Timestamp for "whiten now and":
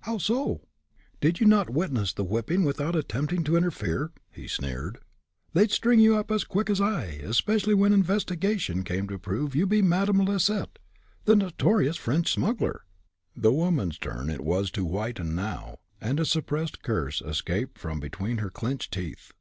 14.84-16.20